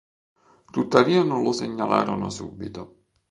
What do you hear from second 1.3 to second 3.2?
lo segnalarono subito.